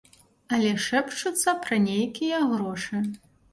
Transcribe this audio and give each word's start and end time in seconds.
Але 0.55 0.71
шэпчуцца 0.85 1.55
пра 1.67 1.81
нейкія 1.87 2.43
грошы. 2.57 3.07